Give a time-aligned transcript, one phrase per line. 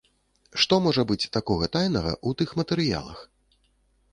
[0.63, 3.19] Што можа быць такога тайнага ў тых матэрыялах?